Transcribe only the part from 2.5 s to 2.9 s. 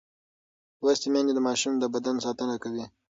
کوي.